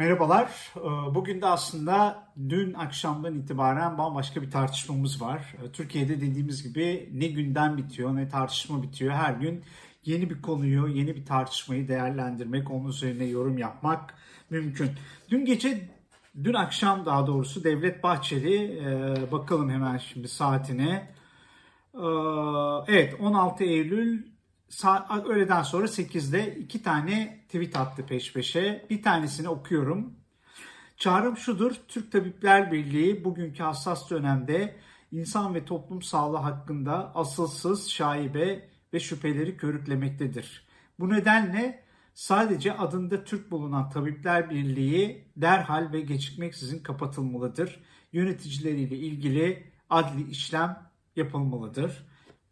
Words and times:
Merhabalar. 0.00 0.72
Ee, 0.76 1.14
bugün 1.14 1.42
de 1.42 1.46
aslında 1.46 2.26
dün 2.48 2.74
akşamdan 2.74 3.34
itibaren 3.34 3.98
bambaşka 3.98 4.42
bir 4.42 4.50
tartışmamız 4.50 5.22
var. 5.22 5.54
Ee, 5.62 5.72
Türkiye'de 5.72 6.20
dediğimiz 6.20 6.62
gibi 6.62 7.08
ne 7.12 7.26
günden 7.26 7.76
bitiyor 7.76 8.16
ne 8.16 8.28
tartışma 8.28 8.82
bitiyor. 8.82 9.14
Her 9.14 9.32
gün 9.32 9.64
yeni 10.04 10.30
bir 10.30 10.42
konuyu, 10.42 10.88
yeni 10.88 11.16
bir 11.16 11.26
tartışmayı 11.26 11.88
değerlendirmek, 11.88 12.70
onun 12.70 12.88
üzerine 12.88 13.24
yorum 13.24 13.58
yapmak 13.58 14.14
mümkün. 14.50 14.90
Dün 15.30 15.44
gece, 15.44 15.88
dün 16.44 16.54
akşam 16.54 17.06
daha 17.06 17.26
doğrusu 17.26 17.64
Devlet 17.64 18.02
Bahçeli, 18.02 18.80
e, 18.84 19.32
bakalım 19.32 19.70
hemen 19.70 19.98
şimdi 19.98 20.28
saatine. 20.28 21.10
Ee, 21.94 22.00
evet 22.88 23.14
16 23.20 23.64
Eylül 23.64 24.22
saat, 24.70 25.26
öğleden 25.26 25.62
sonra 25.62 25.86
8'de 25.86 26.56
iki 26.56 26.82
tane 26.82 27.40
tweet 27.46 27.76
attı 27.76 28.06
peş 28.06 28.32
peşe. 28.32 28.86
Bir 28.90 29.02
tanesini 29.02 29.48
okuyorum. 29.48 30.14
Çağrım 30.96 31.36
şudur, 31.36 31.72
Türk 31.88 32.12
Tabipler 32.12 32.72
Birliği 32.72 33.24
bugünkü 33.24 33.62
hassas 33.62 34.10
dönemde 34.10 34.76
insan 35.12 35.54
ve 35.54 35.64
toplum 35.64 36.02
sağlığı 36.02 36.36
hakkında 36.36 37.14
asılsız 37.14 37.90
şaibe 37.90 38.68
ve 38.92 39.00
şüpheleri 39.00 39.56
körüklemektedir. 39.56 40.66
Bu 40.98 41.10
nedenle 41.10 41.84
sadece 42.14 42.72
adında 42.72 43.24
Türk 43.24 43.50
bulunan 43.50 43.90
Tabipler 43.90 44.50
Birliği 44.50 45.24
derhal 45.36 45.92
ve 45.92 46.00
gecikmeksizin 46.00 46.82
kapatılmalıdır. 46.82 47.80
Yöneticileriyle 48.12 48.96
ilgili 48.96 49.72
adli 49.90 50.30
işlem 50.30 50.90
yapılmalıdır. 51.16 52.06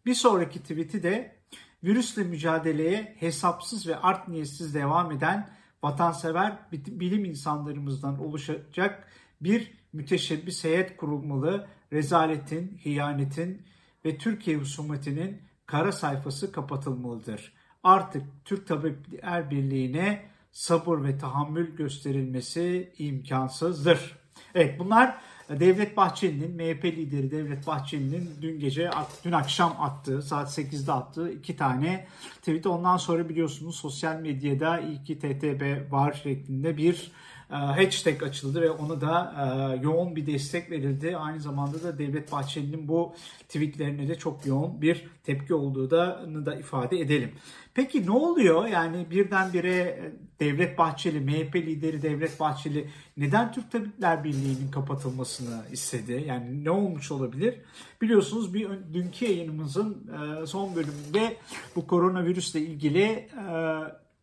Bir 0.06 0.14
sonraki 0.14 0.62
tweet'i 0.62 1.02
de 1.02 1.38
virüsle 1.84 2.24
mücadeleye 2.24 3.16
hesapsız 3.18 3.86
ve 3.86 3.96
art 3.96 4.28
niyetsiz 4.28 4.74
devam 4.74 5.12
eden 5.12 5.50
vatansever 5.82 6.58
bilim 6.72 7.24
insanlarımızdan 7.24 8.18
oluşacak 8.18 9.08
bir 9.40 9.72
müteşebbis 9.92 10.64
heyet 10.64 10.96
kurulmalı, 10.96 11.66
rezaletin, 11.92 12.80
hiyanetin 12.84 13.62
ve 14.04 14.18
Türkiye 14.18 14.56
husumetinin 14.56 15.42
kara 15.66 15.92
sayfası 15.92 16.52
kapatılmalıdır. 16.52 17.52
Artık 17.82 18.22
Türk 18.44 18.66
Tabipler 18.66 19.50
Birliği'ne 19.50 20.22
sabır 20.52 21.04
ve 21.04 21.18
tahammül 21.18 21.76
gösterilmesi 21.76 22.92
imkansızdır. 22.98 24.18
Evet 24.54 24.78
bunlar 24.78 25.18
Devlet 25.50 25.96
Bahçeli'nin, 25.96 26.56
MHP 26.56 26.84
lideri 26.84 27.30
Devlet 27.30 27.66
Bahçeli'nin 27.66 28.30
dün 28.42 28.60
gece, 28.60 28.90
dün 29.24 29.32
akşam 29.32 29.76
attığı, 29.80 30.22
saat 30.22 30.58
8'de 30.58 30.92
attığı 30.92 31.32
iki 31.32 31.56
tane 31.56 32.06
tweet. 32.38 32.66
Ondan 32.66 32.96
sonra 32.96 33.28
biliyorsunuz 33.28 33.76
sosyal 33.76 34.20
medyada 34.20 34.80
iyi 34.80 35.02
ki 35.04 35.18
TTB 35.18 35.92
var 35.92 36.20
şeklinde 36.22 36.76
bir 36.76 37.12
hashtag 37.56 38.22
açıldı 38.22 38.60
ve 38.62 38.70
ona 38.70 39.00
da 39.00 39.34
e, 39.38 39.82
yoğun 39.82 40.16
bir 40.16 40.26
destek 40.26 40.70
verildi. 40.70 41.16
Aynı 41.16 41.40
zamanda 41.40 41.82
da 41.82 41.98
Devlet 41.98 42.32
Bahçeli'nin 42.32 42.88
bu 42.88 43.14
tweetlerine 43.48 44.08
de 44.08 44.14
çok 44.14 44.46
yoğun 44.46 44.82
bir 44.82 45.04
tepki 45.24 45.54
olduğu 45.54 45.90
da, 45.90 46.26
da 46.46 46.54
ifade 46.54 47.00
edelim. 47.00 47.32
Peki 47.74 48.06
ne 48.06 48.10
oluyor? 48.10 48.66
Yani 48.66 49.10
birdenbire 49.10 49.76
e, 49.76 50.12
Devlet 50.40 50.78
Bahçeli, 50.78 51.20
MHP 51.20 51.56
lideri 51.56 52.02
Devlet 52.02 52.40
Bahçeli 52.40 52.90
neden 53.16 53.52
Türk 53.52 53.72
Tabipler 53.72 54.24
Birliği'nin 54.24 54.70
kapatılmasını 54.70 55.62
istedi? 55.72 56.24
Yani 56.26 56.64
ne 56.64 56.70
olmuş 56.70 57.10
olabilir? 57.10 57.54
Biliyorsunuz 58.02 58.54
bir 58.54 58.68
dünkü 58.92 59.24
yayınımızın 59.24 60.10
son 60.46 60.76
bölümünde 60.76 61.36
bu 61.76 61.86
koronavirüsle 61.86 62.60
ilgili 62.60 63.28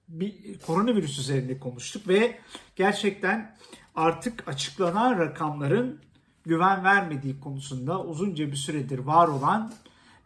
bir 0.08 0.59
koronavirüs 0.59 1.20
üzerinde 1.20 1.59
konuştuk 1.59 2.08
ve 2.08 2.39
gerçekten 2.76 3.55
artık 3.95 4.48
açıklanan 4.48 5.20
rakamların 5.20 5.99
güven 6.45 6.83
vermediği 6.83 7.39
konusunda 7.39 8.04
uzunca 8.04 8.48
bir 8.52 8.55
süredir 8.55 8.99
var 8.99 9.27
olan 9.27 9.73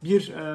bir 0.03 0.29
e, 0.29 0.45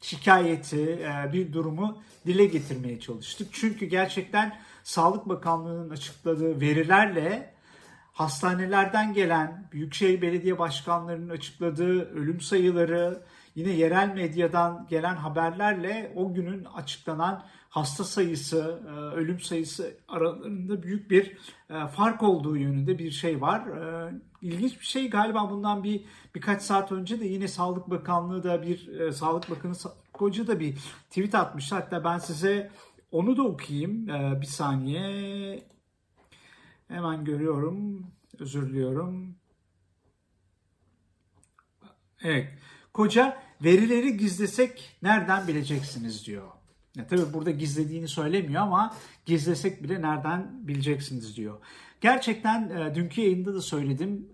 şikayeti, 0.00 0.82
e, 0.82 1.32
bir 1.32 1.52
durumu 1.52 2.02
dile 2.26 2.46
getirmeye 2.46 3.00
çalıştık. 3.00 3.48
Çünkü 3.52 3.86
gerçekten 3.86 4.58
Sağlık 4.82 5.28
Bakanlığı'nın 5.28 5.90
açıkladığı 5.90 6.60
verilerle 6.60 7.54
hastanelerden 8.12 9.14
gelen, 9.14 9.68
Büyükşehir 9.72 10.22
Belediye 10.22 10.58
Başkanlarının 10.58 11.28
açıkladığı 11.28 12.10
ölüm 12.10 12.40
sayıları, 12.40 13.22
yine 13.54 13.70
yerel 13.70 14.14
medyadan 14.14 14.86
gelen 14.90 15.16
haberlerle 15.16 16.12
o 16.16 16.34
günün 16.34 16.64
açıklanan 16.64 17.44
hasta 17.74 18.04
sayısı, 18.04 18.82
e, 18.86 18.90
ölüm 18.90 19.40
sayısı 19.40 19.96
aralarında 20.08 20.82
büyük 20.82 21.10
bir 21.10 21.38
e, 21.70 21.86
fark 21.86 22.22
olduğu 22.22 22.56
yönünde 22.56 22.98
bir 22.98 23.10
şey 23.10 23.40
var. 23.40 23.66
E, 23.66 24.12
ilginç 24.42 24.80
bir 24.80 24.84
şey 24.84 25.10
galiba 25.10 25.50
bundan 25.50 25.84
bir 25.84 26.04
birkaç 26.34 26.62
saat 26.62 26.92
önce 26.92 27.20
de 27.20 27.24
yine 27.24 27.48
Sağlık 27.48 27.90
Bakanlığı 27.90 28.42
da 28.42 28.62
bir 28.62 29.10
Sağlık 29.12 29.50
Bakanı 29.50 29.74
Koca 30.12 30.46
da 30.46 30.60
bir 30.60 30.74
tweet 31.10 31.34
atmış. 31.34 31.72
Hatta 31.72 32.04
ben 32.04 32.18
size 32.18 32.70
onu 33.10 33.36
da 33.36 33.42
okuyayım. 33.42 34.06
Bir 34.40 34.46
saniye. 34.46 35.62
Hemen 36.88 37.24
görüyorum. 37.24 38.06
Özür 38.38 38.68
diliyorum. 38.68 39.36
Evet. 42.22 42.48
Koca 42.92 43.42
verileri 43.64 44.16
gizlesek 44.16 44.98
nereden 45.02 45.48
bileceksiniz 45.48 46.26
diyor. 46.26 46.53
Ya 46.96 47.06
tabii 47.06 47.32
burada 47.32 47.50
gizlediğini 47.50 48.08
söylemiyor 48.08 48.62
ama 48.62 48.94
gizlesek 49.26 49.82
bile 49.82 50.02
nereden 50.02 50.68
bileceksiniz 50.68 51.36
diyor. 51.36 51.58
Gerçekten 52.00 52.68
e, 52.68 52.94
dünkü 52.94 53.20
yayında 53.20 53.54
da 53.54 53.60
söyledim. 53.60 54.28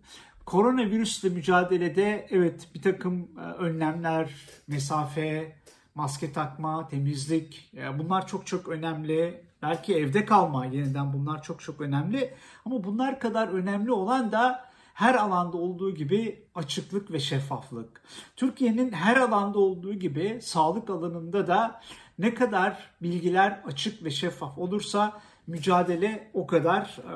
Koronavirüsle 0.46 1.28
mücadelede 1.28 2.26
evet 2.30 2.68
bir 2.74 2.82
takım 2.82 3.28
e, 3.38 3.40
önlemler, 3.40 4.30
mesafe, 4.68 5.56
maske 5.94 6.32
takma, 6.32 6.88
temizlik 6.88 7.70
e, 7.76 7.98
bunlar 7.98 8.26
çok 8.26 8.46
çok 8.46 8.68
önemli. 8.68 9.44
Belki 9.62 9.94
evde 9.94 10.24
kalma 10.24 10.66
yeniden 10.66 11.12
bunlar 11.12 11.42
çok 11.42 11.60
çok 11.60 11.80
önemli. 11.80 12.34
Ama 12.64 12.84
bunlar 12.84 13.20
kadar 13.20 13.48
önemli 13.48 13.92
olan 13.92 14.32
da 14.32 14.70
her 14.94 15.14
alanda 15.14 15.56
olduğu 15.56 15.94
gibi 15.94 16.44
açıklık 16.54 17.12
ve 17.12 17.20
şeffaflık. 17.20 18.02
Türkiye'nin 18.36 18.92
her 18.92 19.16
alanda 19.16 19.58
olduğu 19.58 19.94
gibi 19.94 20.38
sağlık 20.42 20.90
alanında 20.90 21.46
da 21.46 21.80
ne 22.20 22.34
kadar 22.34 22.90
bilgiler 23.02 23.60
açık 23.66 24.04
ve 24.04 24.10
şeffaf 24.10 24.58
olursa 24.58 25.20
mücadele 25.46 26.30
o 26.34 26.46
kadar 26.46 26.98
e, 26.98 27.14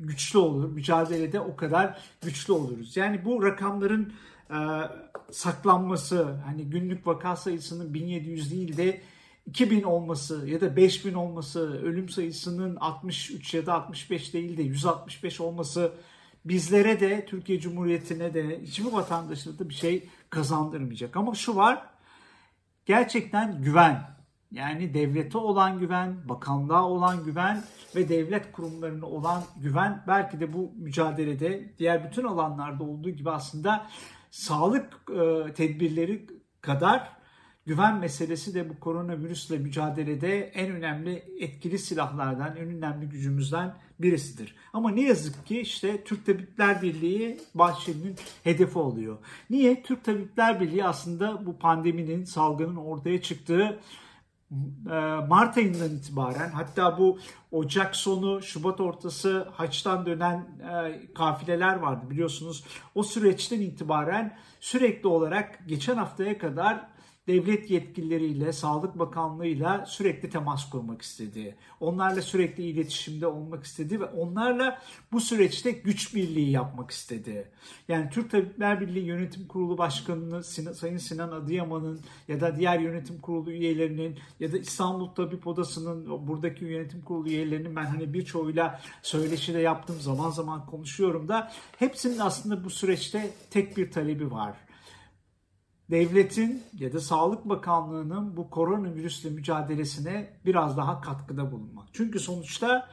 güçlü 0.00 0.38
olur. 0.38 0.72
Mücadelede 0.72 1.40
o 1.40 1.56
kadar 1.56 1.98
güçlü 2.22 2.52
oluruz. 2.52 2.96
Yani 2.96 3.24
bu 3.24 3.42
rakamların 3.42 4.12
e, 4.50 4.58
saklanması, 5.30 6.24
hani 6.46 6.62
günlük 6.64 7.06
vaka 7.06 7.36
sayısının 7.36 7.94
1700 7.94 8.50
değil 8.50 8.76
de 8.76 9.00
2000 9.46 9.82
olması 9.82 10.48
ya 10.48 10.60
da 10.60 10.76
5000 10.76 11.14
olması, 11.14 11.82
ölüm 11.82 12.08
sayısının 12.08 12.76
63 12.76 13.54
ya 13.54 13.66
da 13.66 13.74
65 13.74 14.34
değil 14.34 14.56
de 14.56 14.62
165 14.62 15.40
olması 15.40 15.92
bizlere 16.44 17.00
de 17.00 17.26
Türkiye 17.26 17.60
Cumhuriyeti'ne 17.60 18.34
de 18.34 18.60
hiçbir 18.62 18.92
vatandaşına 18.92 19.58
da 19.58 19.68
bir 19.68 19.74
şey 19.74 20.08
kazandırmayacak. 20.30 21.16
Ama 21.16 21.34
şu 21.34 21.56
var 21.56 21.86
gerçekten 22.86 23.62
güven 23.62 24.13
yani 24.54 24.94
devlete 24.94 25.38
olan 25.38 25.78
güven, 25.78 26.28
bakanlığa 26.28 26.84
olan 26.84 27.24
güven 27.24 27.64
ve 27.96 28.08
devlet 28.08 28.52
kurumlarına 28.52 29.06
olan 29.06 29.42
güven 29.56 30.02
belki 30.06 30.40
de 30.40 30.52
bu 30.52 30.72
mücadelede 30.76 31.74
diğer 31.78 32.10
bütün 32.10 32.24
alanlarda 32.24 32.84
olduğu 32.84 33.10
gibi 33.10 33.30
aslında 33.30 33.86
sağlık 34.30 35.02
e, 35.10 35.52
tedbirleri 35.52 36.26
kadar 36.60 37.12
güven 37.66 37.98
meselesi 37.98 38.54
de 38.54 38.68
bu 38.68 38.80
koronavirüsle 38.80 39.58
mücadelede 39.58 40.38
en 40.40 40.70
önemli 40.70 41.24
etkili 41.40 41.78
silahlardan, 41.78 42.56
en 42.56 42.68
önemli 42.68 43.08
gücümüzden 43.08 43.74
birisidir. 44.00 44.54
Ama 44.72 44.90
ne 44.90 45.02
yazık 45.02 45.46
ki 45.46 45.60
işte 45.60 46.04
Türk 46.04 46.26
Tabipler 46.26 46.82
Birliği 46.82 47.40
Bahçeli'nin 47.54 48.16
hedefi 48.44 48.78
oluyor. 48.78 49.18
Niye? 49.50 49.82
Türk 49.82 50.04
Tabipler 50.04 50.60
Birliği 50.60 50.84
aslında 50.84 51.46
bu 51.46 51.58
pandeminin, 51.58 52.24
salgının 52.24 52.76
ortaya 52.76 53.22
çıktığı 53.22 53.80
Mart 55.28 55.56
ayından 55.56 55.90
itibaren 55.90 56.50
hatta 56.50 56.98
bu 56.98 57.18
Ocak 57.52 57.96
sonu 57.96 58.42
Şubat 58.42 58.80
ortası 58.80 59.48
haçtan 59.52 60.06
dönen 60.06 60.36
e, 60.36 61.00
kafileler 61.14 61.76
vardı 61.76 62.10
biliyorsunuz. 62.10 62.64
O 62.94 63.02
süreçten 63.02 63.60
itibaren 63.60 64.36
sürekli 64.60 65.08
olarak 65.08 65.58
geçen 65.68 65.96
haftaya 65.96 66.38
kadar 66.38 66.93
devlet 67.28 67.70
yetkilileriyle, 67.70 68.52
Sağlık 68.52 68.98
Bakanlığı'yla 68.98 69.86
sürekli 69.86 70.30
temas 70.30 70.70
kurmak 70.70 71.02
istedi. 71.02 71.56
Onlarla 71.80 72.22
sürekli 72.22 72.62
iletişimde 72.62 73.26
olmak 73.26 73.64
istedi 73.64 74.00
ve 74.00 74.04
onlarla 74.04 74.82
bu 75.12 75.20
süreçte 75.20 75.70
güç 75.70 76.14
birliği 76.14 76.50
yapmak 76.50 76.90
istedi. 76.90 77.50
Yani 77.88 78.10
Türk 78.10 78.30
Tabipler 78.30 78.80
Birliği 78.80 79.04
Yönetim 79.04 79.48
Kurulu 79.48 79.78
Başkanı'nı 79.78 80.44
Sayın 80.74 80.96
Sinan 80.96 81.32
Adıyaman'ın 81.32 82.00
ya 82.28 82.40
da 82.40 82.56
diğer 82.56 82.78
yönetim 82.78 83.20
kurulu 83.20 83.50
üyelerinin 83.50 84.18
ya 84.40 84.52
da 84.52 84.58
İstanbul 84.58 85.08
Tabip 85.08 85.46
Odası'nın 85.46 86.28
buradaki 86.28 86.64
yönetim 86.64 87.02
kurulu 87.02 87.28
üyelerinin 87.28 87.76
ben 87.76 87.84
hani 87.84 88.14
birçoğuyla 88.14 88.80
söyleşi 89.02 89.54
de 89.54 89.58
yaptım 89.58 89.96
zaman 90.00 90.30
zaman 90.30 90.66
konuşuyorum 90.66 91.28
da 91.28 91.52
hepsinin 91.78 92.18
aslında 92.18 92.64
bu 92.64 92.70
süreçte 92.70 93.30
tek 93.50 93.76
bir 93.76 93.90
talebi 93.90 94.30
var 94.30 94.56
devletin 95.90 96.62
ya 96.78 96.92
da 96.92 97.00
Sağlık 97.00 97.48
Bakanlığı'nın 97.48 98.36
bu 98.36 98.50
koronavirüsle 98.50 99.30
mücadelesine 99.30 100.30
biraz 100.46 100.76
daha 100.76 101.00
katkıda 101.00 101.52
bulunmak. 101.52 101.88
Çünkü 101.92 102.20
sonuçta 102.20 102.88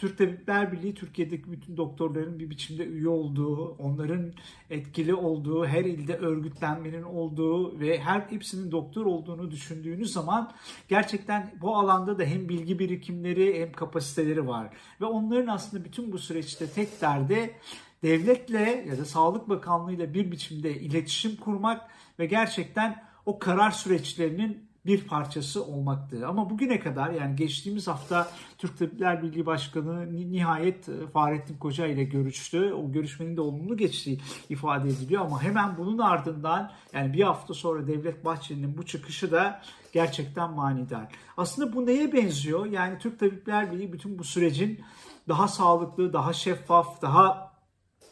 Türk 0.00 0.18
Tabipler 0.18 0.72
Birliği 0.72 0.94
Türkiye'deki 0.94 1.52
bütün 1.52 1.76
doktorların 1.76 2.38
bir 2.38 2.50
biçimde 2.50 2.84
üye 2.84 3.08
olduğu, 3.08 3.68
onların 3.68 4.32
etkili 4.70 5.14
olduğu, 5.14 5.66
her 5.66 5.84
ilde 5.84 6.16
örgütlenmenin 6.16 7.02
olduğu 7.02 7.80
ve 7.80 8.00
her 8.00 8.20
hepsinin 8.20 8.72
doktor 8.72 9.06
olduğunu 9.06 9.50
düşündüğünüz 9.50 10.12
zaman 10.12 10.52
gerçekten 10.88 11.54
bu 11.60 11.76
alanda 11.76 12.18
da 12.18 12.24
hem 12.24 12.48
bilgi 12.48 12.78
birikimleri 12.78 13.60
hem 13.60 13.72
kapasiteleri 13.72 14.46
var. 14.46 14.70
Ve 15.00 15.04
onların 15.04 15.46
aslında 15.46 15.84
bütün 15.84 16.12
bu 16.12 16.18
süreçte 16.18 16.66
tek 16.66 17.00
derdi 17.00 17.54
devletle 18.02 18.84
ya 18.88 18.98
da 18.98 19.04
Sağlık 19.04 19.48
Bakanlığı 19.48 19.92
ile 19.92 20.14
bir 20.14 20.30
biçimde 20.30 20.80
iletişim 20.80 21.36
kurmak 21.36 21.90
ve 22.18 22.26
gerçekten 22.26 23.04
o 23.26 23.38
karar 23.38 23.70
süreçlerinin 23.70 24.70
bir 24.86 25.06
parçası 25.06 25.64
olmaktı. 25.64 26.26
Ama 26.26 26.50
bugüne 26.50 26.80
kadar 26.80 27.10
yani 27.10 27.36
geçtiğimiz 27.36 27.88
hafta 27.88 28.30
Türk 28.58 28.78
Tabipler 28.78 29.22
Birliği 29.22 29.46
Başkanı 29.46 30.12
nihayet 30.32 30.88
e, 30.88 31.06
Fahrettin 31.12 31.56
Koca 31.56 31.86
ile 31.86 32.04
görüştü. 32.04 32.72
O 32.72 32.92
görüşmenin 32.92 33.36
de 33.36 33.40
olumlu 33.40 33.76
geçtiği 33.76 34.20
ifade 34.48 34.88
ediliyor 34.88 35.24
ama 35.24 35.42
hemen 35.42 35.78
bunun 35.78 35.98
ardından 35.98 36.72
yani 36.92 37.12
bir 37.12 37.22
hafta 37.22 37.54
sonra 37.54 37.86
Devlet 37.86 38.24
Bahçeli'nin 38.24 38.78
bu 38.78 38.86
çıkışı 38.86 39.32
da 39.32 39.62
gerçekten 39.92 40.50
manidar. 40.50 41.08
Aslında 41.36 41.72
bu 41.72 41.86
neye 41.86 42.12
benziyor? 42.12 42.66
Yani 42.66 42.98
Türk 42.98 43.18
Tabipler 43.20 43.72
Birliği 43.72 43.92
bütün 43.92 44.18
bu 44.18 44.24
sürecin 44.24 44.80
daha 45.28 45.48
sağlıklı, 45.48 46.12
daha 46.12 46.32
şeffaf, 46.32 47.02
daha 47.02 47.49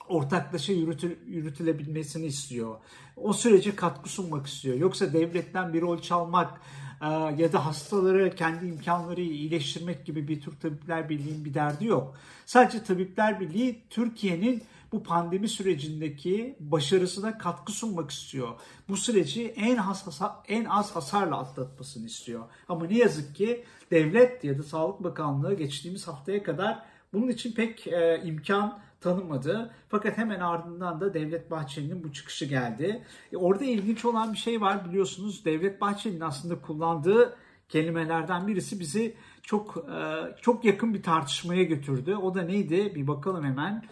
ortaklaşa 0.08 0.72
yürütül, 0.72 1.16
yürütülebilmesini 1.26 2.26
istiyor. 2.26 2.76
O 3.16 3.32
sürece 3.32 3.76
katkı 3.76 4.08
sunmak 4.08 4.46
istiyor. 4.46 4.76
Yoksa 4.76 5.12
devletten 5.12 5.72
bir 5.72 5.82
rol 5.82 5.98
çalmak 5.98 6.60
e, 7.02 7.06
ya 7.42 7.52
da 7.52 7.66
hastaları 7.66 8.34
kendi 8.34 8.66
imkanları 8.66 9.20
iyileştirmek 9.20 10.06
gibi 10.06 10.28
bir 10.28 10.40
Türk 10.40 10.60
Tabipler 10.60 11.08
Birliği'nin 11.08 11.44
bir 11.44 11.54
derdi 11.54 11.86
yok. 11.86 12.14
Sadece 12.46 12.84
Tabipler 12.84 13.40
Birliği 13.40 13.82
Türkiye'nin 13.90 14.62
bu 14.92 15.02
pandemi 15.02 15.48
sürecindeki 15.48 16.56
başarısına 16.60 17.38
katkı 17.38 17.72
sunmak 17.72 18.10
istiyor. 18.10 18.48
Bu 18.88 18.96
süreci 18.96 19.46
en 19.46 19.76
az 19.76 20.20
en 20.48 20.64
az 20.64 20.96
hasarla 20.96 21.38
atlatmasını 21.38 22.06
istiyor. 22.06 22.44
Ama 22.68 22.86
ne 22.86 22.98
yazık 22.98 23.36
ki 23.36 23.64
devlet 23.90 24.44
ya 24.44 24.58
da 24.58 24.62
Sağlık 24.62 25.04
Bakanlığı 25.04 25.54
geçtiğimiz 25.54 26.08
haftaya 26.08 26.42
kadar 26.42 26.82
bunun 27.12 27.28
için 27.28 27.52
pek 27.52 27.86
e, 27.86 28.22
imkan 28.24 28.78
tanımadı. 29.00 29.70
Fakat 29.88 30.18
hemen 30.18 30.40
ardından 30.40 31.00
da 31.00 31.14
Devlet 31.14 31.50
Bahçeli'nin 31.50 32.04
bu 32.04 32.12
çıkışı 32.12 32.44
geldi. 32.44 33.04
E, 33.32 33.36
orada 33.36 33.64
ilginç 33.64 34.04
olan 34.04 34.32
bir 34.32 34.38
şey 34.38 34.60
var 34.60 34.88
biliyorsunuz. 34.88 35.44
Devlet 35.44 35.80
Bahçeli'nin 35.80 36.20
aslında 36.20 36.60
kullandığı 36.60 37.36
kelimelerden 37.68 38.46
birisi 38.46 38.80
bizi 38.80 39.14
çok 39.42 39.76
e, 39.76 40.40
çok 40.42 40.64
yakın 40.64 40.94
bir 40.94 41.02
tartışmaya 41.02 41.62
götürdü. 41.62 42.14
O 42.14 42.34
da 42.34 42.42
neydi? 42.42 42.92
Bir 42.94 43.06
bakalım 43.06 43.44
hemen 43.44 43.84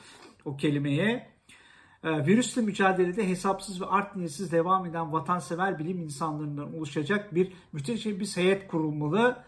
o 0.44 0.56
kelimeye. 0.56 1.36
E, 2.04 2.26
virüsle 2.26 2.62
mücadelede 2.62 3.28
hesapsız 3.28 3.80
ve 3.80 3.86
art 3.86 4.16
niyetsiz 4.16 4.52
devam 4.52 4.86
eden 4.86 5.12
vatansever 5.12 5.78
bilim 5.78 5.98
insanlarından 6.02 6.74
oluşacak 6.74 7.34
bir 7.34 7.52
müteşebbis 7.72 8.36
heyet 8.36 8.68
kurulmalı. 8.68 9.44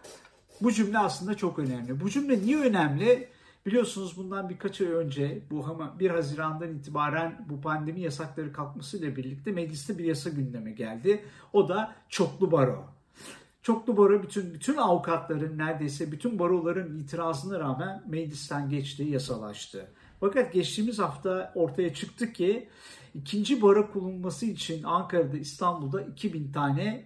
Bu 0.61 0.71
cümle 0.71 0.97
aslında 0.97 1.37
çok 1.37 1.59
önemli. 1.59 1.99
Bu 1.99 2.09
cümle 2.09 2.41
niye 2.41 2.57
önemli? 2.57 3.29
Biliyorsunuz 3.65 4.17
bundan 4.17 4.49
birkaç 4.49 4.81
ay 4.81 4.87
önce 4.87 5.41
bu 5.51 5.65
1 5.99 6.09
Haziran'dan 6.09 6.75
itibaren 6.75 7.45
bu 7.49 7.61
pandemi 7.61 8.01
yasakları 8.01 8.53
kalkmasıyla 8.53 9.15
birlikte 9.15 9.51
mecliste 9.51 9.97
bir 9.97 10.05
yasa 10.05 10.29
gündeme 10.29 10.71
geldi. 10.71 11.25
O 11.53 11.69
da 11.69 11.95
çoklu 12.09 12.51
baro. 12.51 12.85
Çoklu 13.61 13.97
baro 13.97 14.23
bütün 14.23 14.53
bütün 14.53 14.77
avukatların 14.77 15.57
neredeyse 15.57 16.11
bütün 16.11 16.39
baroların 16.39 16.99
itirazına 16.99 17.59
rağmen 17.59 18.03
meclisten 18.07 18.69
geçti, 18.69 19.03
yasalaştı. 19.03 19.91
Fakat 20.19 20.53
geçtiğimiz 20.53 20.99
hafta 20.99 21.51
ortaya 21.55 21.93
çıktı 21.93 22.33
ki 22.33 22.69
ikinci 23.13 23.61
baro 23.61 23.91
kullanılması 23.91 24.45
için 24.45 24.83
Ankara'da, 24.83 25.37
İstanbul'da 25.37 26.01
2000 26.01 26.51
tane 26.51 27.05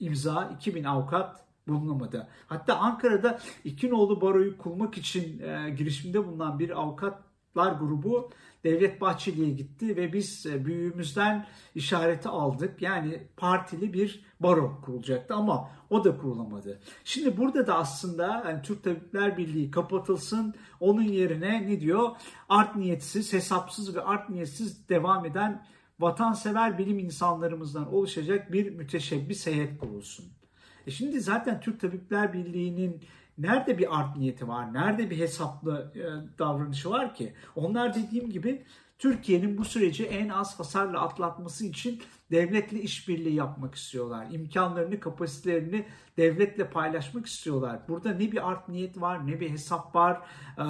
imza, 0.00 0.56
2000 0.56 0.84
avukat 0.84 1.41
bulunamadı. 1.68 2.28
Hatta 2.46 2.76
Ankara'da 2.76 3.38
İkinoğlu 3.64 4.20
Baro'yu 4.20 4.58
kurmak 4.58 4.98
için 4.98 5.42
e, 5.42 5.70
girişimde 5.70 6.26
bulunan 6.26 6.58
bir 6.58 6.80
avukatlar 6.80 7.72
grubu 7.72 8.30
Devlet 8.64 9.00
Bahçeli'ye 9.00 9.50
gitti 9.50 9.96
ve 9.96 10.12
biz 10.12 10.46
e, 10.46 10.64
büyüğümüzden 10.64 11.46
işareti 11.74 12.28
aldık. 12.28 12.82
Yani 12.82 13.26
partili 13.36 13.92
bir 13.92 14.24
baro 14.40 14.80
kurulacaktı 14.80 15.34
ama 15.34 15.70
o 15.90 16.04
da 16.04 16.16
kurulamadı. 16.16 16.80
Şimdi 17.04 17.36
burada 17.36 17.66
da 17.66 17.78
aslında 17.78 18.44
yani 18.48 18.62
Türk 18.62 18.84
Tabipler 18.84 19.38
Birliği 19.38 19.70
kapatılsın. 19.70 20.54
Onun 20.80 21.02
yerine 21.02 21.66
ne 21.66 21.80
diyor? 21.80 22.10
Art 22.48 22.76
niyetsiz, 22.76 23.32
hesapsız 23.32 23.96
ve 23.96 24.02
art 24.02 24.30
niyetsiz 24.30 24.88
devam 24.88 25.24
eden 25.24 25.66
vatansever 26.00 26.78
bilim 26.78 26.98
insanlarımızdan 26.98 27.94
oluşacak 27.94 28.52
bir 28.52 28.70
müteşebbis 28.70 29.46
heyet 29.46 29.78
kurulsun. 29.78 30.41
E 30.86 30.90
şimdi 30.90 31.20
zaten 31.20 31.60
Türk 31.60 31.80
Tabipler 31.80 32.32
Birliği'nin 32.32 33.00
nerede 33.38 33.78
bir 33.78 34.00
art 34.00 34.16
niyeti 34.16 34.48
var, 34.48 34.74
nerede 34.74 35.10
bir 35.10 35.18
hesaplı 35.18 35.92
e, 35.94 36.38
davranışı 36.38 36.90
var 36.90 37.14
ki? 37.14 37.32
Onlar 37.56 37.94
dediğim 37.94 38.30
gibi 38.30 38.64
Türkiye'nin 38.98 39.58
bu 39.58 39.64
süreci 39.64 40.06
en 40.06 40.28
az 40.28 40.58
hasarla 40.58 41.00
atlatması 41.00 41.66
için 41.66 42.02
devletle 42.30 42.80
işbirliği 42.80 43.34
yapmak 43.34 43.74
istiyorlar. 43.74 44.26
İmkanlarını, 44.30 45.00
kapasitelerini 45.00 45.86
devletle 46.16 46.70
paylaşmak 46.70 47.26
istiyorlar. 47.26 47.80
Burada 47.88 48.12
ne 48.12 48.32
bir 48.32 48.50
art 48.50 48.68
niyet 48.68 49.00
var, 49.00 49.26
ne 49.26 49.40
bir 49.40 49.50
hesap 49.50 49.94
var, 49.94 50.20
e, 50.58 50.64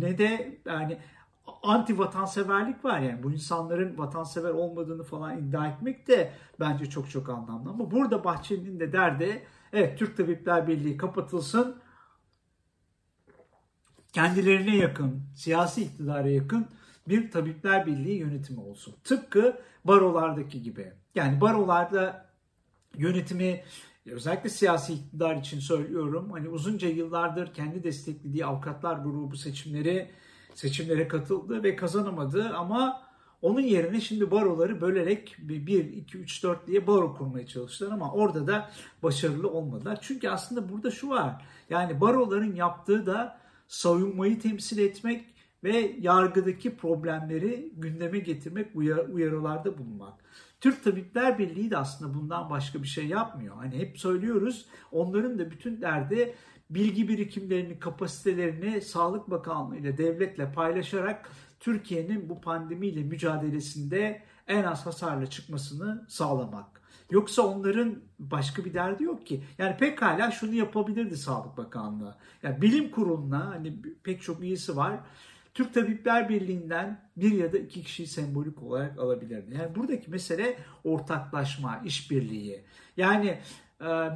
ne 0.00 0.18
de 0.18 0.58
yani 0.66 0.98
anti 1.62 1.98
vatanseverlik 1.98 2.84
var 2.84 3.00
yani 3.00 3.22
bu 3.22 3.32
insanların 3.32 3.98
vatansever 3.98 4.50
olmadığını 4.50 5.02
falan 5.02 5.38
iddia 5.38 5.66
etmek 5.66 6.08
de 6.08 6.32
bence 6.60 6.86
çok 6.86 7.10
çok 7.10 7.28
anlamlı 7.28 7.70
ama 7.70 7.90
burada 7.90 8.24
Bahçeli'nin 8.24 8.80
de 8.80 8.92
derdi 8.92 9.42
Evet 9.72 9.98
Türk 9.98 10.16
Tabipler 10.16 10.68
Birliği 10.68 10.96
kapatılsın. 10.96 11.76
Kendilerine 14.12 14.76
yakın, 14.76 15.22
siyasi 15.36 15.82
iktidara 15.82 16.28
yakın 16.28 16.66
bir 17.08 17.30
Tabipler 17.30 17.86
Birliği 17.86 18.18
yönetimi 18.18 18.60
olsun. 18.60 18.94
Tıpkı 19.04 19.60
barolardaki 19.84 20.62
gibi. 20.62 20.92
Yani 21.14 21.40
barolarda 21.40 22.28
yönetimi 22.96 23.64
özellikle 24.06 24.48
siyasi 24.48 24.92
iktidar 24.94 25.36
için 25.36 25.60
söylüyorum. 25.60 26.30
Hani 26.32 26.48
uzunca 26.48 26.88
yıllardır 26.88 27.54
kendi 27.54 27.84
desteklediği 27.84 28.46
avukatlar 28.46 28.96
grubu 28.98 29.36
seçimleri 29.36 30.10
seçimlere 30.54 31.08
katıldı 31.08 31.62
ve 31.62 31.76
kazanamadı 31.76 32.48
ama 32.56 33.07
onun 33.42 33.60
yerine 33.60 34.00
şimdi 34.00 34.30
baroları 34.30 34.80
bölerek 34.80 35.36
1, 35.38 35.92
2, 35.92 36.18
3, 36.18 36.42
4 36.42 36.66
diye 36.66 36.86
baro 36.86 37.14
kurmaya 37.14 37.46
çalıştılar 37.46 37.92
ama 37.92 38.12
orada 38.12 38.46
da 38.46 38.70
başarılı 39.02 39.50
olmadılar. 39.50 39.98
Çünkü 40.02 40.28
aslında 40.28 40.68
burada 40.68 40.90
şu 40.90 41.08
var. 41.08 41.44
Yani 41.70 42.00
baroların 42.00 42.54
yaptığı 42.54 43.06
da 43.06 43.38
savunmayı 43.68 44.40
temsil 44.40 44.78
etmek 44.78 45.24
ve 45.64 45.96
yargıdaki 46.00 46.76
problemleri 46.76 47.72
gündeme 47.76 48.18
getirmek, 48.18 48.76
uyarılarda 49.12 49.78
bulunmak. 49.78 50.14
Türk 50.60 50.84
Tabipler 50.84 51.38
Birliği 51.38 51.70
de 51.70 51.76
aslında 51.76 52.14
bundan 52.14 52.50
başka 52.50 52.82
bir 52.82 52.88
şey 52.88 53.06
yapmıyor. 53.06 53.56
Hani 53.56 53.78
hep 53.78 53.98
söylüyoruz 53.98 54.66
onların 54.92 55.38
da 55.38 55.50
bütün 55.50 55.80
derdi 55.80 56.34
bilgi 56.70 57.08
birikimlerini, 57.08 57.78
kapasitelerini 57.78 58.80
Sağlık 58.80 59.30
Bakanlığı 59.30 59.76
ile 59.76 59.98
devletle 59.98 60.52
paylaşarak 60.52 61.30
Türkiye'nin 61.60 62.28
bu 62.28 62.40
pandemiyle 62.40 63.02
mücadelesinde 63.02 64.22
en 64.46 64.64
az 64.64 64.86
hasarla 64.86 65.26
çıkmasını 65.26 66.06
sağlamak. 66.08 66.78
Yoksa 67.10 67.42
onların 67.42 67.98
başka 68.18 68.64
bir 68.64 68.74
derdi 68.74 69.04
yok 69.04 69.26
ki. 69.26 69.42
Yani 69.58 69.76
pekala 69.76 70.30
şunu 70.30 70.54
yapabilirdi 70.54 71.16
Sağlık 71.16 71.56
Bakanlığı. 71.56 72.16
Yani 72.42 72.62
bilim 72.62 72.90
kuruluna 72.90 73.46
hani 73.46 73.76
pek 74.02 74.22
çok 74.22 74.42
üyesi 74.42 74.76
var. 74.76 75.00
Türk 75.54 75.74
Tabipler 75.74 76.28
Birliği'nden 76.28 77.00
bir 77.16 77.32
ya 77.32 77.52
da 77.52 77.58
iki 77.58 77.82
kişiyi 77.82 78.06
sembolik 78.06 78.62
olarak 78.62 78.98
alabilirdi. 78.98 79.54
Yani 79.54 79.74
buradaki 79.74 80.10
mesele 80.10 80.56
ortaklaşma, 80.84 81.82
işbirliği. 81.84 82.64
Yani 82.96 83.38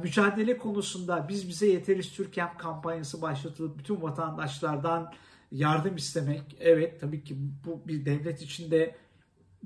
mücadele 0.03 0.57
konusunda 0.57 1.25
biz 1.29 1.49
bize 1.49 1.67
yeteriz 1.67 2.11
Türkiye 2.11 2.45
kampanyası 2.57 3.21
başlatılıp 3.21 3.77
bütün 3.77 4.01
vatandaşlardan 4.01 5.13
yardım 5.51 5.95
istemek. 5.95 6.57
Evet 6.59 7.01
tabii 7.01 7.23
ki 7.23 7.35
bu 7.65 7.87
bir 7.87 8.05
devlet 8.05 8.41
içinde 8.41 8.95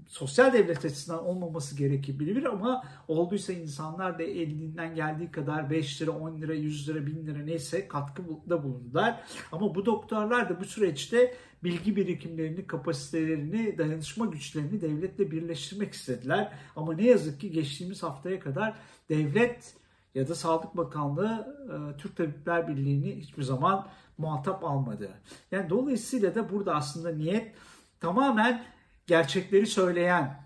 sosyal 0.07 0.53
devlet 0.53 0.85
açısından 0.85 1.25
olmaması 1.25 1.77
gerekebilir 1.77 2.43
ama 2.43 2.83
olduysa 3.07 3.53
insanlar 3.53 4.19
da 4.19 4.23
elinden 4.23 4.95
geldiği 4.95 5.31
kadar 5.31 5.69
5 5.69 6.01
lira, 6.01 6.11
10 6.11 6.41
lira, 6.41 6.53
100 6.53 6.89
lira, 6.89 7.07
1000 7.07 7.27
lira 7.27 7.39
neyse 7.39 7.87
katkıda 7.87 8.63
bulundular. 8.63 9.23
Ama 9.51 9.75
bu 9.75 9.85
doktorlar 9.85 10.49
da 10.49 10.59
bu 10.59 10.65
süreçte 10.65 11.35
bilgi 11.63 11.95
birikimlerini, 11.95 12.67
kapasitelerini, 12.67 13.77
dayanışma 13.77 14.25
güçlerini 14.25 14.81
devletle 14.81 15.31
birleştirmek 15.31 15.93
istediler. 15.93 16.53
Ama 16.75 16.93
ne 16.93 17.05
yazık 17.05 17.41
ki 17.41 17.51
geçtiğimiz 17.51 18.03
haftaya 18.03 18.39
kadar 18.39 18.73
devlet 19.09 19.73
ya 20.17 20.27
da 20.27 20.35
Sağlık 20.35 20.77
Bakanlığı 20.77 21.57
e, 21.69 21.97
Türk 21.97 22.17
Tabipler 22.17 22.67
Birliği'ni 22.67 23.15
hiçbir 23.15 23.43
zaman 23.43 23.87
muhatap 24.17 24.63
almadı. 24.63 25.09
Yani 25.51 25.69
dolayısıyla 25.69 26.35
da 26.35 26.51
burada 26.51 26.75
aslında 26.75 27.09
niyet 27.09 27.55
tamamen 27.99 28.65
gerçekleri 29.07 29.67
söyleyen, 29.67 30.43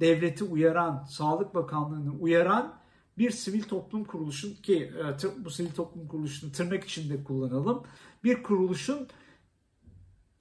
devleti 0.00 0.44
uyaran, 0.44 1.04
Sağlık 1.04 1.54
Bakanlığı'nı 1.54 2.12
uyaran 2.12 2.74
bir 3.18 3.30
sivil 3.30 3.62
toplum 3.62 4.04
kuruluşun 4.04 4.54
ki 4.54 4.92
e, 4.98 5.44
bu 5.44 5.50
sivil 5.50 5.72
toplum 5.72 6.08
kuruluşunu 6.08 6.52
tırnak 6.52 6.84
içinde 6.84 7.24
kullanalım. 7.24 7.82
Bir 8.24 8.42
kuruluşun 8.42 9.08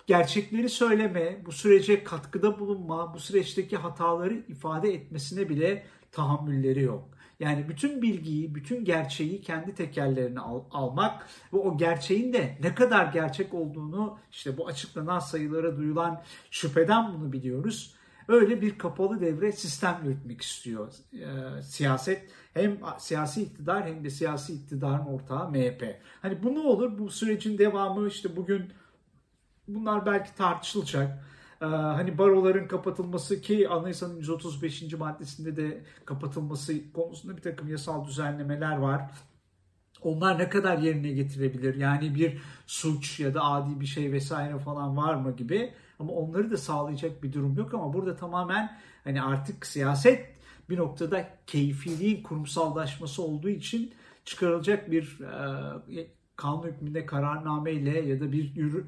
gerçekleri 0.07 0.69
söyleme, 0.69 1.45
bu 1.45 1.51
sürece 1.51 2.03
katkıda 2.03 2.59
bulunma, 2.59 3.13
bu 3.13 3.19
süreçteki 3.19 3.77
hataları 3.77 4.33
ifade 4.33 4.93
etmesine 4.93 5.49
bile 5.49 5.85
tahammülleri 6.11 6.81
yok. 6.81 7.10
Yani 7.41 7.69
bütün 7.69 8.01
bilgiyi, 8.01 8.55
bütün 8.55 8.85
gerçeği 8.85 9.41
kendi 9.41 9.75
tekerlerine 9.75 10.39
al, 10.39 10.63
almak 10.71 11.27
ve 11.53 11.57
o 11.57 11.77
gerçeğin 11.77 12.33
de 12.33 12.57
ne 12.63 12.75
kadar 12.75 13.05
gerçek 13.05 13.53
olduğunu 13.53 14.17
işte 14.31 14.57
bu 14.57 14.67
açıklanan 14.67 15.19
sayılara 15.19 15.77
duyulan 15.77 16.21
şüpheden 16.51 17.13
bunu 17.13 17.33
biliyoruz. 17.33 17.95
Öyle 18.27 18.61
bir 18.61 18.77
kapalı 18.77 19.21
devre 19.21 19.51
sistem 19.51 20.01
yürütmek 20.03 20.41
istiyor 20.41 20.93
e, 21.13 21.61
siyaset. 21.61 22.31
Hem 22.53 22.79
siyasi 22.97 23.41
iktidar 23.43 23.85
hem 23.85 24.03
de 24.03 24.09
siyasi 24.09 24.53
iktidarın 24.53 25.05
ortağı 25.05 25.49
MHP. 25.49 26.01
Hani 26.21 26.43
bu 26.43 26.55
ne 26.55 26.59
olur? 26.59 26.99
Bu 26.99 27.09
sürecin 27.09 27.57
devamı 27.57 28.07
işte 28.07 28.35
bugün 28.35 28.73
bunlar 29.67 30.05
belki 30.05 30.35
tartışılacak. 30.35 31.25
Ee, 31.61 31.65
hani 31.65 32.17
baroların 32.17 32.67
kapatılması 32.67 33.41
ki 33.41 33.69
anayasanın 33.69 34.15
135. 34.15 34.93
maddesinde 34.93 35.55
de 35.55 35.83
kapatılması 36.05 36.91
konusunda 36.93 37.37
bir 37.37 37.41
takım 37.41 37.67
yasal 37.67 38.05
düzenlemeler 38.07 38.77
var. 38.77 39.11
Onlar 40.01 40.39
ne 40.39 40.49
kadar 40.49 40.77
yerine 40.77 41.11
getirebilir? 41.11 41.75
Yani 41.75 42.15
bir 42.15 42.41
suç 42.67 43.19
ya 43.19 43.33
da 43.33 43.43
adi 43.43 43.79
bir 43.79 43.85
şey 43.85 44.11
vesaire 44.11 44.59
falan 44.59 44.97
var 44.97 45.15
mı 45.15 45.35
gibi. 45.35 45.73
Ama 45.99 46.13
onları 46.13 46.51
da 46.51 46.57
sağlayacak 46.57 47.23
bir 47.23 47.33
durum 47.33 47.57
yok 47.57 47.73
ama 47.73 47.93
burada 47.93 48.15
tamamen 48.15 48.77
hani 49.03 49.21
artık 49.21 49.65
siyaset 49.65 50.35
bir 50.69 50.77
noktada 50.77 51.29
keyfiliğin 51.47 52.23
kurumsallaşması 52.23 53.23
olduğu 53.23 53.49
için 53.49 53.93
çıkarılacak 54.25 54.91
bir 54.91 55.19
e, 55.97 56.07
kanun 56.35 56.63
hükmünde 56.63 57.05
kararnameyle 57.05 57.99
ya 58.01 58.19
da 58.19 58.31
bir 58.31 58.55
yürü, 58.55 58.87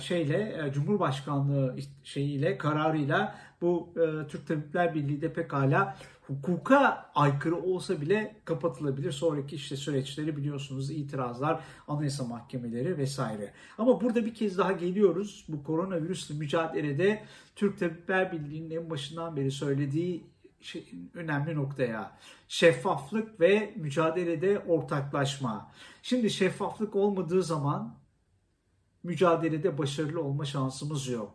şeyle 0.00 0.66
e, 0.66 0.72
Cumhurbaşkanlığı 0.72 1.76
şeyiyle 2.04 2.58
kararıyla 2.58 3.38
bu 3.60 3.94
e, 3.96 4.26
Türk 4.26 4.46
Tabipler 4.46 4.94
Birliği 4.94 5.22
de 5.22 5.32
pekala 5.32 5.96
hukuka 6.26 7.10
aykırı 7.14 7.56
olsa 7.56 8.00
bile 8.00 8.36
kapatılabilir. 8.44 9.12
Sonraki 9.12 9.56
işte 9.56 9.76
süreçleri 9.76 10.36
biliyorsunuz 10.36 10.90
itirazlar, 10.90 11.60
anayasa 11.88 12.24
mahkemeleri 12.24 12.98
vesaire. 12.98 13.52
Ama 13.78 14.00
burada 14.00 14.26
bir 14.26 14.34
kez 14.34 14.58
daha 14.58 14.72
geliyoruz. 14.72 15.44
Bu 15.48 15.64
koronavirüsle 15.64 16.34
mücadelede 16.34 17.24
Türk 17.56 17.78
Tabipler 17.78 18.32
Birliği'nin 18.32 18.70
en 18.70 18.90
başından 18.90 19.36
beri 19.36 19.50
söylediği 19.50 20.24
önemli 21.14 21.54
noktaya. 21.54 22.12
Şeffaflık 22.48 23.40
ve 23.40 23.74
mücadelede 23.76 24.58
ortaklaşma. 24.58 25.72
Şimdi 26.02 26.30
şeffaflık 26.30 26.96
olmadığı 26.96 27.42
zaman 27.42 27.94
mücadelede 29.06 29.78
başarılı 29.78 30.22
olma 30.22 30.44
şansımız 30.44 31.08
yok. 31.08 31.34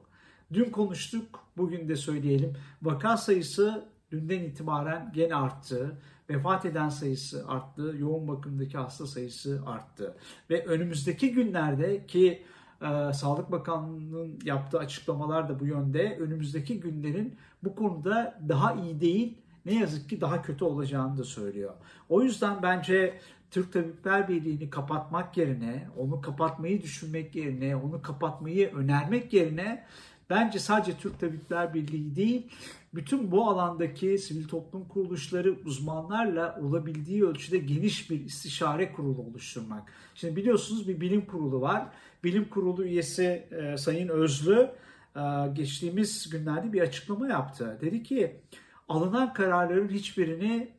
Dün 0.53 0.69
konuştuk, 0.69 1.39
bugün 1.57 1.89
de 1.89 1.95
söyleyelim. 1.95 2.53
Vaka 2.81 3.17
sayısı 3.17 3.85
dünden 4.11 4.39
itibaren 4.39 5.11
gene 5.15 5.35
arttı. 5.35 5.97
Vefat 6.29 6.65
eden 6.65 6.89
sayısı 6.89 7.47
arttı. 7.47 7.95
Yoğun 7.99 8.27
bakımdaki 8.27 8.77
hasta 8.77 9.07
sayısı 9.07 9.61
arttı. 9.65 10.17
Ve 10.49 10.65
önümüzdeki 10.65 11.31
günlerde 11.31 12.05
ki 12.05 12.43
e, 12.81 13.13
Sağlık 13.13 13.51
Bakanlığı'nın 13.51 14.39
yaptığı 14.43 14.79
açıklamalar 14.79 15.49
da 15.49 15.59
bu 15.59 15.65
yönde. 15.65 16.17
Önümüzdeki 16.19 16.79
günlerin 16.79 17.35
bu 17.63 17.75
konuda 17.75 18.41
daha 18.49 18.73
iyi 18.73 19.01
değil, 19.01 19.37
ne 19.65 19.79
yazık 19.79 20.09
ki 20.09 20.21
daha 20.21 20.41
kötü 20.41 20.65
olacağını 20.65 21.17
da 21.17 21.23
söylüyor. 21.23 21.73
O 22.09 22.21
yüzden 22.21 22.63
bence 22.63 23.19
Türk 23.51 23.73
Tabipler 23.73 24.27
Birliği'ni 24.27 24.69
kapatmak 24.69 25.37
yerine, 25.37 25.87
onu 25.97 26.21
kapatmayı 26.21 26.81
düşünmek 26.81 27.35
yerine, 27.35 27.75
onu 27.75 28.01
kapatmayı 28.01 28.73
önermek 28.75 29.33
yerine 29.33 29.85
bence 30.29 30.59
sadece 30.59 30.97
Türk 30.97 31.19
Tabipler 31.19 31.73
Birliği 31.73 32.15
değil, 32.15 32.47
bütün 32.93 33.31
bu 33.31 33.49
alandaki 33.49 34.17
sivil 34.17 34.47
toplum 34.47 34.87
kuruluşları 34.87 35.55
uzmanlarla 35.65 36.59
olabildiği 36.61 37.25
ölçüde 37.25 37.57
geniş 37.57 38.09
bir 38.09 38.25
istişare 38.25 38.93
kurulu 38.93 39.21
oluşturmak. 39.21 39.93
Şimdi 40.15 40.35
biliyorsunuz 40.35 40.87
bir 40.87 41.01
bilim 41.01 41.25
kurulu 41.25 41.61
var. 41.61 41.87
Bilim 42.23 42.49
kurulu 42.49 42.85
üyesi 42.85 43.47
e, 43.51 43.77
Sayın 43.77 44.09
Özlü 44.09 44.71
e, 45.15 45.21
geçtiğimiz 45.53 46.29
günlerde 46.29 46.73
bir 46.73 46.81
açıklama 46.81 47.27
yaptı. 47.27 47.77
Dedi 47.81 48.03
ki 48.03 48.35
alınan 48.89 49.33
kararların 49.33 49.89
hiçbirini 49.89 50.69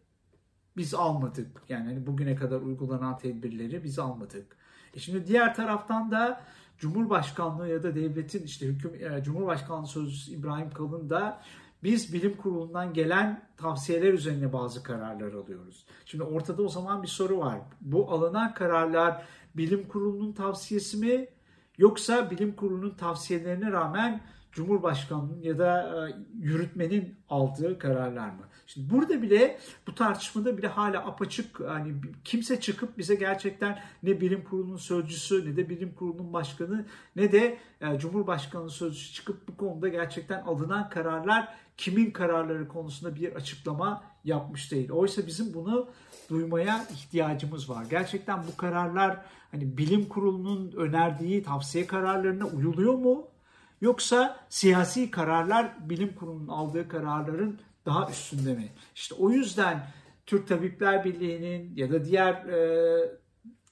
biz 0.76 0.94
almadık. 0.94 1.62
Yani 1.68 1.84
hani 1.84 2.06
bugüne 2.06 2.36
kadar 2.36 2.60
uygulanan 2.60 3.18
tedbirleri 3.18 3.84
biz 3.84 3.98
almadık. 3.98 4.56
E 4.94 5.00
şimdi 5.00 5.26
diğer 5.26 5.54
taraftan 5.54 6.10
da 6.10 6.40
Cumhurbaşkanlığı 6.78 7.68
ya 7.68 7.82
da 7.82 7.94
devletin 7.94 8.42
işte 8.42 8.66
hüküm 8.66 8.94
e, 8.94 9.22
Cumhurbaşkanlığı 9.22 9.86
Sözcüsü 9.86 10.32
İbrahim 10.32 10.70
Kalın 10.70 11.10
da 11.10 11.42
biz 11.82 12.12
bilim 12.12 12.36
kurulundan 12.36 12.92
gelen 12.92 13.42
tavsiyeler 13.56 14.12
üzerine 14.12 14.52
bazı 14.52 14.82
kararlar 14.82 15.32
alıyoruz. 15.32 15.86
Şimdi 16.04 16.24
ortada 16.24 16.62
o 16.62 16.68
zaman 16.68 17.02
bir 17.02 17.08
soru 17.08 17.38
var. 17.38 17.58
Bu 17.80 18.10
alınan 18.10 18.54
kararlar 18.54 19.22
bilim 19.56 19.88
kurulunun 19.88 20.32
tavsiyesi 20.32 20.96
mi 20.96 21.28
yoksa 21.78 22.30
bilim 22.30 22.56
kurulunun 22.56 22.94
tavsiyelerine 22.94 23.72
rağmen 23.72 24.20
Cumhurbaşkanının 24.52 25.42
ya 25.42 25.58
da 25.58 25.82
e, 26.08 26.14
yürütmenin 26.38 27.14
aldığı 27.28 27.78
kararlar 27.78 28.28
mı? 28.28 28.48
Şimdi 28.66 28.90
burada 28.90 29.22
bile 29.22 29.58
bu 29.86 29.94
tartışmada 29.94 30.58
bile 30.58 30.66
hala 30.66 31.06
apaçık 31.06 31.60
hani 31.60 31.94
kimse 32.24 32.60
çıkıp 32.60 32.98
bize 32.98 33.14
gerçekten 33.14 33.78
ne 34.02 34.20
bilim 34.20 34.44
kurulunun 34.44 34.76
sözcüsü 34.76 35.50
ne 35.50 35.56
de 35.56 35.68
bilim 35.68 35.94
kurulunun 35.94 36.32
başkanı 36.32 36.86
ne 37.16 37.32
de 37.32 37.58
e, 37.80 37.98
Cumhurbaşkanı 37.98 38.70
sözcüsü 38.70 39.12
çıkıp 39.12 39.48
bu 39.48 39.56
konuda 39.56 39.88
gerçekten 39.88 40.42
alınan 40.42 40.88
kararlar 40.88 41.48
kimin 41.76 42.10
kararları 42.10 42.68
konusunda 42.68 43.16
bir 43.16 43.32
açıklama 43.32 44.04
yapmış 44.24 44.72
değil. 44.72 44.90
Oysa 44.90 45.26
bizim 45.26 45.54
bunu 45.54 45.88
duymaya 46.30 46.84
ihtiyacımız 46.92 47.70
var. 47.70 47.84
Gerçekten 47.90 48.42
bu 48.52 48.56
kararlar 48.56 49.20
hani 49.50 49.78
bilim 49.78 50.08
kurulunun 50.08 50.72
önerdiği 50.72 51.42
tavsiye 51.42 51.86
kararlarına 51.86 52.46
uyuluyor 52.46 52.94
mu? 52.94 53.31
Yoksa 53.82 54.36
siyasi 54.48 55.10
kararlar 55.10 55.90
bilim 55.90 56.14
kurulunun 56.14 56.48
aldığı 56.48 56.88
kararların 56.88 57.60
daha 57.86 58.10
üstünde 58.10 58.54
mi? 58.54 58.68
İşte 58.94 59.14
o 59.14 59.30
yüzden 59.30 59.86
Türk 60.26 60.48
Tabipler 60.48 61.04
Birliği'nin 61.04 61.76
ya 61.76 61.90
da 61.92 62.04
diğer 62.04 62.34
e, 62.46 63.22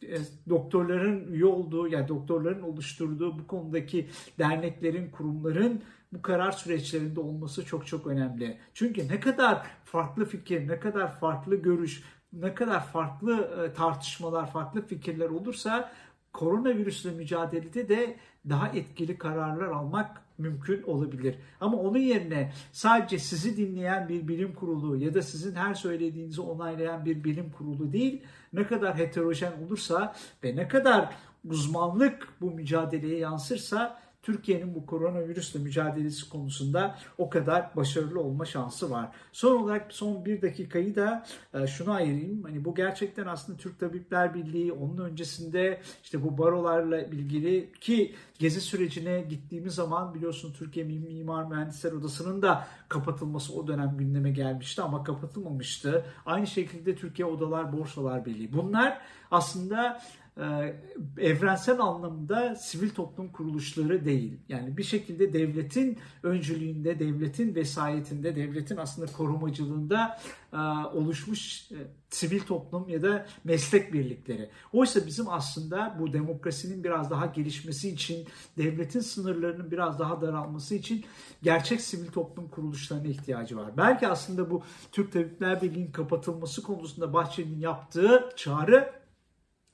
e, 0.03 0.19
doktorların 0.49 1.33
üye 1.33 1.45
olduğu 1.45 1.89
ya 1.89 1.99
yani 1.99 2.09
doktorların 2.09 2.63
oluşturduğu 2.63 3.39
bu 3.39 3.47
konudaki 3.47 4.09
derneklerin, 4.39 5.11
kurumların 5.11 5.83
bu 6.13 6.23
karar 6.23 6.53
süreçlerinde 6.53 7.21
olması 7.21 7.65
çok 7.65 7.87
çok 7.87 8.07
önemli. 8.07 8.59
Çünkü 8.75 9.09
ne 9.09 9.21
kadar 9.21 9.67
farklı 9.85 10.25
fikir, 10.25 10.69
ne 10.69 10.81
kadar 10.81 11.21
farklı 11.21 11.57
görüş, 11.57 12.03
ne 12.33 12.55
kadar 12.55 12.87
farklı 12.87 13.65
e, 13.65 13.75
tartışmalar, 13.75 14.53
farklı 14.53 14.87
fikirler 14.87 15.29
olursa 15.29 15.93
koronavirüsle 16.33 17.11
mücadelede 17.11 17.89
de 17.89 18.17
daha 18.49 18.69
etkili 18.69 19.19
kararlar 19.19 19.67
almak 19.67 20.23
mümkün 20.39 20.83
olabilir. 20.83 21.35
Ama 21.61 21.77
onun 21.77 21.99
yerine 21.99 22.53
sadece 22.73 23.19
sizi 23.19 23.57
dinleyen 23.57 24.09
bir 24.09 24.29
bilim 24.29 24.55
kurulu 24.55 24.97
ya 24.97 25.15
da 25.15 25.23
sizin 25.23 25.55
her 25.55 25.75
söylediğinizi 25.75 26.41
onaylayan 26.41 27.05
bir 27.05 27.25
bilim 27.25 27.51
kurulu 27.51 27.93
değil, 27.93 28.23
ne 28.53 28.67
kadar 28.67 28.99
heterojen 28.99 29.53
olursa 29.67 30.15
ve 30.45 30.57
ne 30.57 30.69
kadar 30.69 31.15
uzmanlık 31.49 32.29
bu 32.41 32.51
mücadeleye 32.51 33.19
yansırsa 33.19 34.01
Türkiye'nin 34.23 34.75
bu 34.75 34.87
koronavirüsle 34.87 35.61
mücadelesi 35.61 36.29
konusunda 36.29 36.99
o 37.19 37.31
kadar 37.31 37.77
başarılı 37.77 38.21
olma 38.21 38.45
şansı 38.45 38.91
var. 38.91 39.09
Son 39.33 39.63
olarak 39.63 39.93
son 39.93 40.25
bir 40.25 40.43
dakikayı 40.43 40.97
da 40.97 41.27
e, 41.55 41.67
şuna 41.67 41.95
ayırayım. 41.95 42.43
Hani 42.43 42.65
bu 42.65 42.75
gerçekten 42.75 43.27
aslında 43.27 43.59
Türk 43.59 43.81
Tabipler 43.81 44.35
Birliği 44.35 44.73
onun 44.73 44.99
öncesinde 44.99 45.81
işte 46.03 46.25
bu 46.25 46.39
barolarla 46.39 47.03
ilgili 47.03 47.73
ki 47.81 48.15
gezi 48.39 48.61
sürecine 48.61 49.21
gittiğimiz 49.21 49.75
zaman 49.75 50.15
biliyorsun 50.15 50.53
Türkiye 50.53 50.87
Mimar 50.87 51.45
Mühendisler 51.45 51.93
Odası'nın 51.93 52.43
da 52.43 52.67
kapatılması 52.89 53.55
o 53.55 53.67
dönem 53.67 53.97
gündeme 53.99 54.31
gelmişti 54.31 54.83
ama 54.83 55.05
kapatılmamıştı. 55.05 56.05
Aynı 56.27 56.47
şekilde 56.47 56.97
Türkiye 56.97 57.27
Odalar 57.27 57.79
Borsalar 57.79 58.25
Birliği. 58.27 58.53
Bunlar 58.53 58.99
aslında 59.31 60.01
evrensel 61.19 61.81
anlamda 61.81 62.55
sivil 62.55 62.91
toplum 62.91 63.29
kuruluşları 63.29 64.05
değil. 64.05 64.41
Yani 64.49 64.77
bir 64.77 64.83
şekilde 64.83 65.33
devletin 65.33 65.99
öncülüğünde, 66.23 66.99
devletin 66.99 67.55
vesayetinde, 67.55 68.37
devletin 68.37 68.77
aslında 68.77 69.13
korumacılığında 69.13 70.21
e, 70.53 70.57
oluşmuş 70.97 71.73
e, 71.73 71.77
sivil 72.11 72.41
toplum 72.41 72.89
ya 72.89 73.03
da 73.03 73.27
meslek 73.45 73.93
birlikleri. 73.93 74.51
Oysa 74.73 75.07
bizim 75.07 75.29
aslında 75.29 75.97
bu 76.01 76.13
demokrasinin 76.13 76.85
biraz 76.85 77.11
daha 77.11 77.27
gelişmesi 77.27 77.91
için, 77.91 78.27
devletin 78.59 79.01
sınırlarının 79.01 79.71
biraz 79.71 79.99
daha 79.99 80.21
daralması 80.21 80.75
için 80.75 81.05
gerçek 81.43 81.81
sivil 81.81 82.09
toplum 82.09 82.49
kuruluşlarına 82.49 83.07
ihtiyacı 83.07 83.57
var. 83.57 83.77
Belki 83.77 84.09
aslında 84.09 84.51
bu 84.51 84.63
Türk 84.93 85.13
Tabipler 85.13 85.63
Birliği'nin 85.63 85.93
kapatılması 85.93 86.63
konusunda 86.63 87.13
Bahçeli'nin 87.13 87.61
yaptığı 87.61 88.29
çağrı 88.37 89.00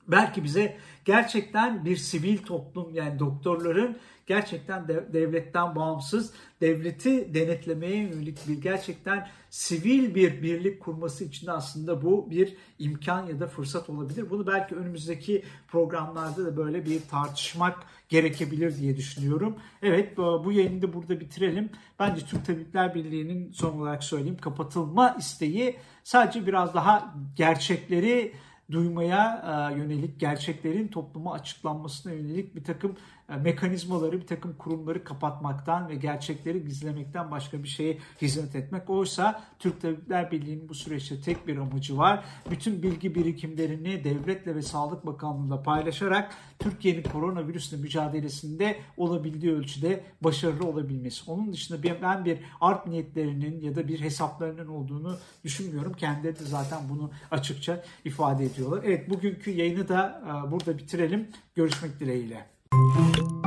belki 0.07 0.43
bize 0.43 0.77
gerçekten 1.05 1.85
bir 1.85 1.97
sivil 1.97 2.37
toplum 2.37 2.95
yani 2.95 3.19
doktorların 3.19 3.97
gerçekten 4.27 4.87
de, 4.87 5.13
devletten 5.13 5.75
bağımsız 5.75 6.33
devleti 6.61 7.33
denetlemeye 7.33 7.97
yönelik 7.97 8.47
bir 8.47 8.61
gerçekten 8.61 9.27
sivil 9.49 10.15
bir 10.15 10.41
birlik 10.41 10.79
kurması 10.79 11.23
için 11.23 11.47
aslında 11.47 12.01
bu 12.01 12.31
bir 12.31 12.57
imkan 12.79 13.27
ya 13.27 13.39
da 13.39 13.47
fırsat 13.47 13.89
olabilir. 13.89 14.29
Bunu 14.29 14.47
belki 14.47 14.75
önümüzdeki 14.75 15.43
programlarda 15.67 16.45
da 16.45 16.57
böyle 16.57 16.85
bir 16.85 17.01
tartışmak 17.01 17.77
gerekebilir 18.09 18.77
diye 18.77 18.97
düşünüyorum. 18.97 19.55
Evet 19.81 20.17
bu 20.17 20.51
yayını 20.51 20.81
da 20.81 20.93
burada 20.93 21.19
bitirelim. 21.19 21.69
Bence 21.99 22.25
Türk 22.25 22.45
Tabipler 22.45 22.95
Birliği'nin 22.95 23.51
son 23.51 23.79
olarak 23.79 24.03
söyleyeyim 24.03 24.37
kapatılma 24.41 25.15
isteği 25.19 25.75
sadece 26.03 26.47
biraz 26.47 26.73
daha 26.73 27.15
gerçekleri 27.35 28.33
duymaya 28.71 29.43
e, 29.71 29.77
yönelik 29.77 30.19
gerçeklerin 30.19 30.87
topluma 30.87 31.33
açıklanmasına 31.33 32.13
yönelik 32.13 32.55
bir 32.55 32.63
takım 32.63 32.95
mekanizmaları, 33.35 34.21
bir 34.21 34.27
takım 34.27 34.53
kurumları 34.53 35.03
kapatmaktan 35.03 35.89
ve 35.89 35.95
gerçekleri 35.95 36.65
gizlemekten 36.65 37.31
başka 37.31 37.63
bir 37.63 37.67
şeye 37.67 37.97
hizmet 38.21 38.55
etmek. 38.55 38.89
Oysa 38.89 39.43
Türk 39.59 39.81
Tabipler 39.81 40.31
Birliği'nin 40.31 40.69
bu 40.69 40.73
süreçte 40.73 41.21
tek 41.21 41.47
bir 41.47 41.57
amacı 41.57 41.97
var. 41.97 42.25
Bütün 42.49 42.83
bilgi 42.83 43.15
birikimlerini 43.15 44.03
devletle 44.03 44.55
ve 44.55 44.61
Sağlık 44.61 45.05
Bakanlığı'yla 45.05 45.63
paylaşarak 45.63 46.35
Türkiye'nin 46.59 47.03
koronavirüsle 47.03 47.77
mücadelesinde 47.77 48.77
olabildiği 48.97 49.53
ölçüde 49.53 50.03
başarılı 50.21 50.67
olabilmesi. 50.67 51.31
Onun 51.31 51.53
dışında 51.53 51.83
ben 52.01 52.25
bir 52.25 52.39
art 52.61 52.87
niyetlerinin 52.87 53.61
ya 53.61 53.75
da 53.75 53.87
bir 53.87 54.01
hesaplarının 54.01 54.67
olduğunu 54.67 55.17
düşünmüyorum. 55.43 55.93
Kendileri 55.93 56.39
de 56.39 56.43
zaten 56.43 56.79
bunu 56.89 57.11
açıkça 57.31 57.83
ifade 58.05 58.45
ediyorlar. 58.45 58.81
Evet 58.85 59.09
bugünkü 59.09 59.51
yayını 59.51 59.87
da 59.87 60.21
e, 60.25 60.51
burada 60.51 60.77
bitirelim. 60.77 61.27
Görüşmek 61.55 61.99
dileğiyle. 61.99 62.56
Thank 62.71 63.17
you. 63.17 63.46